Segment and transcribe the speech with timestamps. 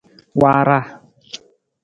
[0.41, 0.79] Waara.